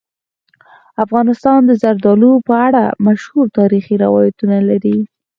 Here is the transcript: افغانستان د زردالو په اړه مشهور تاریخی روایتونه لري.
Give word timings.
افغانستان 1.03 1.59
د 1.65 1.71
زردالو 1.83 2.31
په 2.47 2.53
اړه 2.67 2.83
مشهور 3.07 3.45
تاریخی 3.59 3.95
روایتونه 4.05 4.57
لري. 4.69 4.97